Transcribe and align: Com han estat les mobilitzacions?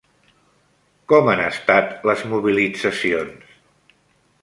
Com 1.13 1.29
han 1.35 1.43
estat 1.45 1.93
les 2.11 2.25
mobilitzacions? 2.35 3.57